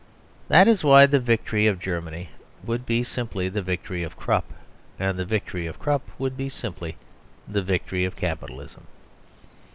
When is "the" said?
1.05-1.19, 3.49-3.61, 5.19-5.25, 7.47-7.61